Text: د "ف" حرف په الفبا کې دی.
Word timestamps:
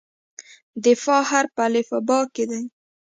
د 0.83 0.85
"ف" 1.01 1.05
حرف 1.29 1.51
په 1.55 1.63
الفبا 1.69 2.19
کې 2.33 2.43
دی. 2.49 2.61